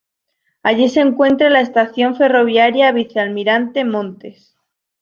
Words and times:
Allí 0.63 0.89
se 0.89 0.99
encuentra 0.99 1.51
la 1.51 1.61
estación 1.61 2.15
ferroviaria 2.15 2.91
"Vicealmirante 2.91 3.85
Montes". 3.85 4.57